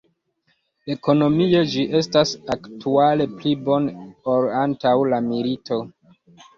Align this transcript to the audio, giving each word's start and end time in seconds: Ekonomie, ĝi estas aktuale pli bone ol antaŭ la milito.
Ekonomie, 0.93 1.59
ĝi 1.75 1.83
estas 2.01 2.33
aktuale 2.57 3.31
pli 3.37 3.55
bone 3.71 3.97
ol 4.35 4.53
antaŭ 4.67 4.99
la 5.15 5.25
milito. 5.33 5.85